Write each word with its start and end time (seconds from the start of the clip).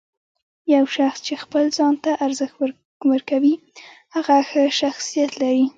یو 0.75 0.83
شخص 0.97 1.19
چې 1.27 1.33
خپل 1.43 1.63
ځان 1.77 1.93
ته 2.03 2.11
ارزښت 2.25 2.55
ورکوي، 3.11 3.55
هغه 4.15 4.35
ښه 4.49 4.63
شخصیت 4.81 5.31
لري. 5.41 5.65